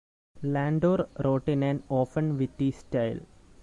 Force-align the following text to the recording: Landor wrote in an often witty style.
Landor 0.41 1.09
wrote 1.23 1.47
in 1.49 1.61
an 1.61 1.83
often 1.87 2.35
witty 2.39 2.71
style. 2.71 3.19